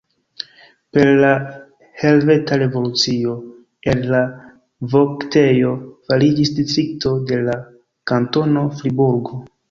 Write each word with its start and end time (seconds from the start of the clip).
Per 0.95 1.07
la 1.23 1.31
Helveta 2.03 2.55
Revolucio 2.61 3.33
el 3.93 4.01
la 4.13 4.21
voktejo 4.95 5.73
fariĝis 6.09 6.53
distrikto 6.61 7.11
de 7.33 7.39
la 7.51 7.55
kantono 8.13 8.65
Friburgo. 8.81 9.43